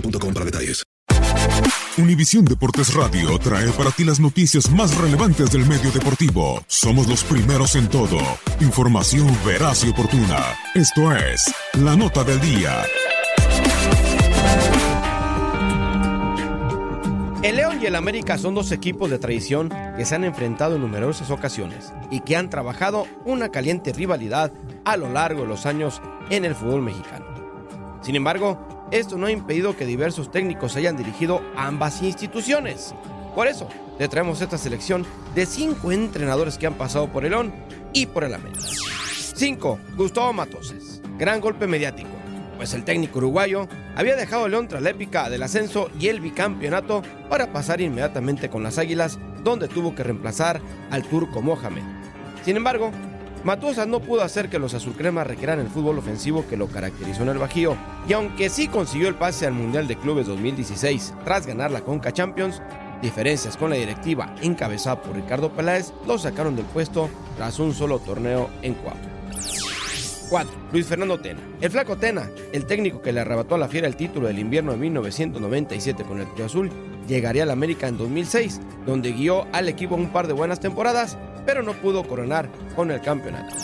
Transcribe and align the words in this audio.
boostmobile.com 0.00 0.34
para. 0.34 0.82
Univisión 1.98 2.44
Deportes 2.44 2.92
Radio 2.94 3.38
trae 3.38 3.70
para 3.72 3.90
ti 3.90 4.04
las 4.04 4.20
noticias 4.20 4.70
más 4.70 4.96
relevantes 4.98 5.50
del 5.50 5.66
medio 5.66 5.90
deportivo. 5.90 6.62
Somos 6.66 7.06
los 7.08 7.24
primeros 7.24 7.74
en 7.74 7.88
todo. 7.88 8.18
Información 8.60 9.26
veraz 9.46 9.84
y 9.84 9.90
oportuna. 9.90 10.38
Esto 10.74 11.12
es 11.14 11.54
La 11.80 11.96
Nota 11.96 12.22
del 12.22 12.40
Día. 12.40 12.82
El 17.42 17.56
León 17.56 17.78
y 17.80 17.86
el 17.86 17.94
América 17.94 18.36
son 18.36 18.54
dos 18.54 18.72
equipos 18.72 19.08
de 19.08 19.18
tradición 19.18 19.72
que 19.96 20.04
se 20.04 20.16
han 20.16 20.24
enfrentado 20.24 20.74
en 20.74 20.82
numerosas 20.82 21.30
ocasiones 21.30 21.92
y 22.10 22.20
que 22.20 22.36
han 22.36 22.50
trabajado 22.50 23.06
una 23.24 23.50
caliente 23.50 23.92
rivalidad 23.92 24.52
a 24.84 24.96
lo 24.96 25.10
largo 25.10 25.42
de 25.42 25.48
los 25.48 25.64
años 25.64 26.02
en 26.28 26.44
el 26.44 26.54
fútbol 26.54 26.82
mexicano. 26.82 27.24
Sin 28.02 28.16
embargo, 28.16 28.75
esto 28.90 29.16
no 29.16 29.26
ha 29.26 29.32
impedido 29.32 29.76
que 29.76 29.86
diversos 29.86 30.30
técnicos 30.30 30.76
hayan 30.76 30.96
dirigido 30.96 31.42
ambas 31.56 32.02
instituciones. 32.02 32.94
Por 33.34 33.48
eso, 33.48 33.68
le 33.98 34.08
traemos 34.08 34.40
esta 34.40 34.58
selección 34.58 35.04
de 35.34 35.46
cinco 35.46 35.92
entrenadores 35.92 36.58
que 36.58 36.66
han 36.66 36.74
pasado 36.74 37.12
por 37.12 37.24
el 37.24 37.32
León 37.32 37.52
y 37.92 38.06
por 38.06 38.24
el 38.24 38.34
América. 38.34 38.64
5. 39.34 39.78
Gustavo 39.96 40.32
Matoses. 40.32 41.02
Gran 41.18 41.40
golpe 41.40 41.66
mediático, 41.66 42.10
pues 42.56 42.72
el 42.74 42.84
técnico 42.84 43.18
uruguayo 43.18 43.68
había 43.94 44.16
dejado 44.16 44.44
a 44.44 44.48
León 44.48 44.68
tras 44.68 44.82
la 44.82 44.90
épica 44.90 45.28
del 45.28 45.42
ascenso 45.42 45.90
y 45.98 46.08
el 46.08 46.20
bicampeonato 46.20 47.02
para 47.28 47.52
pasar 47.52 47.80
inmediatamente 47.80 48.48
con 48.48 48.62
las 48.62 48.78
Águilas, 48.78 49.18
donde 49.42 49.68
tuvo 49.68 49.94
que 49.94 50.02
reemplazar 50.02 50.60
al 50.90 51.02
turco 51.04 51.42
Mohamed. 51.42 51.82
Sin 52.44 52.56
embargo, 52.56 52.92
Matosas 53.46 53.86
no 53.86 54.00
pudo 54.00 54.22
hacer 54.22 54.48
que 54.48 54.58
los 54.58 54.74
azulcremas 54.74 55.24
requieran 55.24 55.60
el 55.60 55.68
fútbol 55.68 55.98
ofensivo 55.98 56.44
que 56.48 56.56
lo 56.56 56.66
caracterizó 56.66 57.22
en 57.22 57.28
el 57.28 57.38
Bajío, 57.38 57.76
y 58.08 58.12
aunque 58.12 58.50
sí 58.50 58.66
consiguió 58.66 59.06
el 59.06 59.14
pase 59.14 59.46
al 59.46 59.52
Mundial 59.52 59.86
de 59.86 59.94
Clubes 59.94 60.26
2016 60.26 61.14
tras 61.24 61.46
ganar 61.46 61.70
la 61.70 61.82
Conca 61.82 62.10
Champions, 62.10 62.60
diferencias 63.00 63.56
con 63.56 63.70
la 63.70 63.76
directiva 63.76 64.34
encabezada 64.42 65.00
por 65.00 65.14
Ricardo 65.14 65.52
Peláez 65.52 65.92
lo 66.08 66.18
sacaron 66.18 66.56
del 66.56 66.64
puesto 66.64 67.08
tras 67.36 67.60
un 67.60 67.72
solo 67.72 68.00
torneo 68.00 68.50
en 68.62 68.74
Coahuila. 68.74 69.12
4. 70.28 70.52
Luis 70.72 70.86
Fernando 70.86 71.20
Tena. 71.20 71.38
El 71.60 71.70
flaco 71.70 71.96
Tena, 71.96 72.28
el 72.52 72.66
técnico 72.66 73.00
que 73.00 73.12
le 73.12 73.20
arrebató 73.20 73.54
a 73.54 73.58
la 73.58 73.68
fiera 73.68 73.86
el 73.86 73.94
título 73.94 74.26
del 74.26 74.40
invierno 74.40 74.72
de 74.72 74.78
1997 74.78 76.02
con 76.02 76.18
el 76.18 76.26
Cruz 76.26 76.46
Azul, 76.46 76.72
llegaría 77.06 77.44
al 77.44 77.52
América 77.52 77.86
en 77.86 77.96
2006, 77.96 78.60
donde 78.84 79.12
guió 79.12 79.46
al 79.52 79.68
equipo 79.68 79.94
un 79.94 80.08
par 80.08 80.26
de 80.26 80.32
buenas 80.32 80.58
temporadas, 80.58 81.16
pero 81.46 81.62
no 81.62 81.72
pudo 81.74 82.02
coronar 82.02 82.48
con 82.74 82.90
el 82.90 83.00
campeonato. 83.00 83.54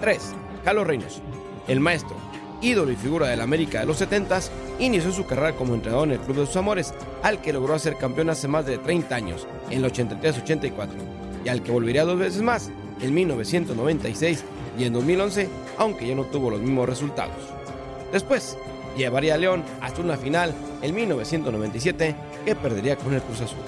3. 0.00 0.34
Carlos 0.64 0.86
Reynoso. 0.86 1.20
El 1.66 1.80
maestro, 1.80 2.16
ídolo 2.60 2.92
y 2.92 2.96
figura 2.96 3.28
del 3.28 3.40
América 3.40 3.80
de 3.80 3.86
los 3.86 4.00
70s, 4.00 4.50
inició 4.78 5.10
su 5.10 5.26
carrera 5.26 5.56
como 5.56 5.74
entrenador 5.74 6.08
en 6.08 6.14
el 6.14 6.20
Club 6.20 6.36
de 6.36 6.46
sus 6.46 6.56
Amores, 6.56 6.94
al 7.22 7.40
que 7.40 7.52
logró 7.52 7.74
hacer 7.74 7.96
campeón 7.96 8.30
hace 8.30 8.46
más 8.46 8.66
de 8.66 8.78
30 8.78 9.14
años, 9.14 9.46
en 9.70 9.82
el 9.82 9.92
83-84, 9.92 10.88
y 11.44 11.48
al 11.48 11.62
que 11.62 11.72
volvería 11.72 12.04
dos 12.04 12.18
veces 12.18 12.42
más, 12.42 12.70
en 13.00 13.14
1996 13.14 14.44
y 14.78 14.84
en 14.84 14.92
2011, 14.92 15.48
aunque 15.78 16.06
ya 16.06 16.14
no 16.14 16.24
tuvo 16.24 16.50
los 16.50 16.60
mismos 16.60 16.88
resultados. 16.88 17.36
Después, 18.12 18.56
llevaría 18.96 19.34
a 19.34 19.38
León 19.38 19.64
hasta 19.80 20.00
una 20.00 20.16
final 20.16 20.54
en 20.82 20.94
1997 20.94 22.14
que 22.44 22.54
perdería 22.54 22.96
con 22.96 23.14
el 23.14 23.22
Cruz 23.22 23.40
Azul. 23.40 23.58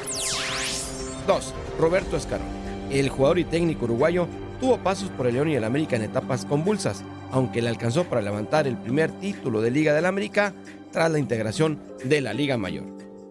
2. 1.26 1.54
Roberto 1.78 2.16
Escarón. 2.16 2.57
El 2.90 3.10
jugador 3.10 3.38
y 3.38 3.44
técnico 3.44 3.84
uruguayo 3.84 4.26
tuvo 4.60 4.78
pasos 4.78 5.10
por 5.10 5.26
el 5.26 5.34
León 5.34 5.50
y 5.50 5.54
el 5.54 5.64
América 5.64 5.96
en 5.96 6.02
etapas 6.02 6.44
convulsas, 6.44 7.04
aunque 7.30 7.60
le 7.60 7.68
alcanzó 7.68 8.04
para 8.04 8.22
levantar 8.22 8.66
el 8.66 8.76
primer 8.76 9.10
título 9.12 9.60
de 9.60 9.70
Liga 9.70 9.92
del 9.92 10.06
América 10.06 10.54
tras 10.90 11.10
la 11.10 11.18
integración 11.18 11.78
de 12.04 12.20
la 12.20 12.32
Liga 12.32 12.56
Mayor. 12.56 12.84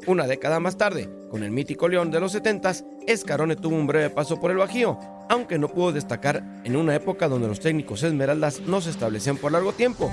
Una 0.05 0.27
década 0.27 0.59
más 0.59 0.77
tarde, 0.77 1.09
con 1.29 1.43
el 1.43 1.51
mítico 1.51 1.87
León 1.87 2.11
de 2.11 2.19
los 2.19 2.35
70s, 2.35 2.85
Escarone 3.07 3.55
tuvo 3.55 3.75
un 3.75 3.87
breve 3.87 4.09
paso 4.09 4.39
por 4.39 4.51
el 4.51 4.57
Bajío, 4.57 4.97
aunque 5.27 5.57
no 5.57 5.69
pudo 5.69 5.91
destacar 5.91 6.61
en 6.63 6.75
una 6.75 6.95
época 6.95 7.27
donde 7.27 7.47
los 7.47 7.59
técnicos 7.59 8.03
esmeraldas 8.03 8.61
no 8.61 8.79
se 8.79 8.91
establecían 8.91 9.37
por 9.37 9.51
largo 9.51 9.73
tiempo. 9.73 10.11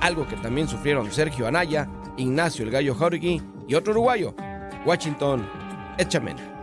Algo 0.00 0.28
que 0.28 0.36
también 0.36 0.68
sufrieron 0.68 1.10
Sergio 1.10 1.46
Anaya, 1.46 1.88
Ignacio 2.16 2.64
el 2.64 2.70
Gallo 2.70 2.94
Jauregui 2.94 3.42
y 3.66 3.74
otro 3.74 3.92
uruguayo, 3.92 4.34
Washington 4.84 5.48
Echamendi. 5.98 6.59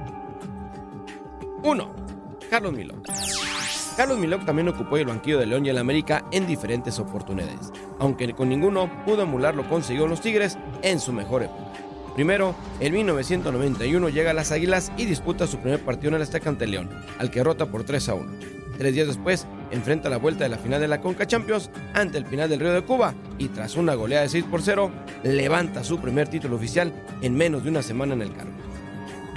1. 1.68 1.96
Carlos 2.50 2.72
Milok. 2.72 3.10
Carlos 3.98 4.18
Milok 4.18 4.46
también 4.46 4.70
ocupó 4.70 4.96
el 4.96 5.06
banquillo 5.06 5.38
de 5.38 5.48
León 5.48 5.66
y 5.66 5.70
el 5.70 5.78
América 5.78 6.24
en 6.32 6.48
diferentes 6.48 6.98
oportunidades, 6.98 7.74
aunque 8.00 8.32
con 8.32 8.48
ninguno 8.48 8.90
pudo 9.04 9.24
emular 9.24 9.54
lo 9.54 9.68
conseguido 9.68 10.08
los 10.08 10.22
Tigres 10.22 10.58
en 10.82 11.02
su 11.02 11.12
mejor 11.12 11.44
época. 11.44 11.74
Primero, 12.16 12.56
en 12.80 12.94
1991 12.94 14.08
llega 14.08 14.32
a 14.32 14.34
las 14.34 14.54
Águilas 14.54 14.94
y 14.96 15.04
disputa 15.04 15.46
su 15.46 15.58
primer 15.58 15.84
partido 15.84 16.08
en 16.08 16.16
el 16.16 16.22
Azteca 16.22 16.50
ante 16.50 16.68
León, 16.68 16.90
al 17.20 17.30
que 17.32 17.44
rota 17.44 17.66
por 17.66 17.84
3 17.84 18.08
a 18.08 18.14
1. 18.14 18.32
Tres 18.78 18.94
días 18.94 19.08
después, 19.08 19.46
enfrenta 19.70 20.10
la 20.10 20.18
vuelta 20.20 20.46
de 20.46 20.50
la 20.50 20.58
final 20.58 20.80
de 20.80 20.88
la 20.88 21.02
Conca 21.02 21.28
Champions 21.28 21.70
ante 21.94 22.18
el 22.18 22.26
final 22.26 22.50
del 22.50 22.62
Río 22.62 22.72
de 22.72 22.86
Cuba 22.86 23.14
y 23.38 23.50
tras 23.50 23.76
una 23.76 23.94
goleada 23.94 24.24
de 24.24 24.30
6 24.30 24.46
por 24.46 24.62
0, 24.62 24.90
levanta 25.24 25.84
su 25.84 26.00
primer 26.00 26.30
título 26.30 26.56
oficial 26.56 26.94
en 27.22 27.36
menos 27.36 27.66
de 27.66 27.72
una 27.72 27.82
semana 27.82 28.14
en 28.14 28.22
el 28.22 28.34
cargo. 28.34 28.57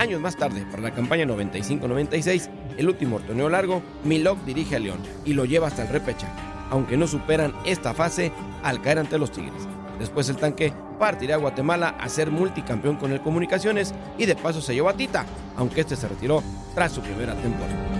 Años 0.00 0.18
más 0.18 0.34
tarde, 0.34 0.64
para 0.70 0.82
la 0.82 0.92
campaña 0.92 1.26
95-96, 1.26 2.48
el 2.78 2.88
último 2.88 3.20
torneo 3.20 3.50
largo, 3.50 3.82
Milok 4.02 4.42
dirige 4.46 4.76
a 4.76 4.78
León 4.78 4.98
y 5.26 5.34
lo 5.34 5.44
lleva 5.44 5.66
hasta 5.66 5.82
el 5.82 5.88
repecha, 5.88 6.26
aunque 6.70 6.96
no 6.96 7.06
superan 7.06 7.52
esta 7.66 7.92
fase 7.92 8.32
al 8.62 8.80
caer 8.80 8.98
ante 8.98 9.18
los 9.18 9.30
Tigres. 9.30 9.68
Después 9.98 10.26
el 10.30 10.38
tanque 10.38 10.72
partiría 10.98 11.34
a 11.34 11.38
Guatemala 11.38 11.96
a 12.00 12.08
ser 12.08 12.30
multicampeón 12.30 12.96
con 12.96 13.12
el 13.12 13.20
Comunicaciones 13.20 13.92
y 14.16 14.24
de 14.24 14.36
paso 14.36 14.62
se 14.62 14.72
llevó 14.72 14.88
a 14.88 14.94
Tita, 14.94 15.26
aunque 15.58 15.82
este 15.82 15.96
se 15.96 16.08
retiró 16.08 16.42
tras 16.74 16.92
su 16.92 17.02
primera 17.02 17.34
temporada. 17.34 17.99